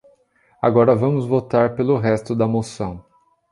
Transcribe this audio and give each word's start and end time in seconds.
Agora 0.59 0.95
vamos 0.95 1.27
votar 1.27 1.75
pelo 1.75 1.95
resto 1.95 2.33
da 2.35 2.47
moção. 2.47 3.05